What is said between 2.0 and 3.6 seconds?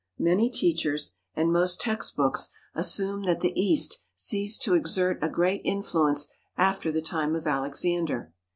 books assume that the